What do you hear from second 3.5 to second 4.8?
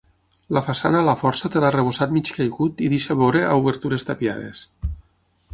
obertures tapiades.